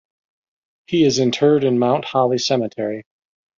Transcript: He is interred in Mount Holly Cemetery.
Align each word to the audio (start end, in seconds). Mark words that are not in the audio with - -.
He 0.87 1.03
is 1.03 1.19
interred 1.19 1.63
in 1.63 1.77
Mount 1.77 2.05
Holly 2.05 2.39
Cemetery. 2.39 3.03